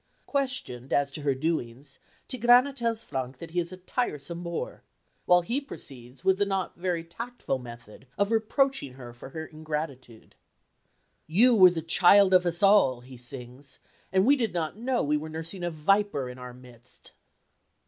[0.25, 4.81] Questioned as to her doings, Tigrana tells Frank that he is a tiresome bore,
[5.27, 10.33] while he proceeds with the not very tactful method of reproaching her for her ingratitude.
[11.27, 13.77] "You were the child of us all," he sings,
[14.11, 17.11] "and we did not know we were nursing a viper in our midst."